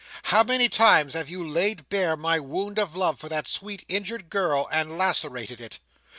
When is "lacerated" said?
4.97-5.61